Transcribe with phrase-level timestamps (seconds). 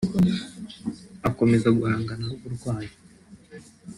[1.29, 2.91] akomeza guhangana n’uburwayi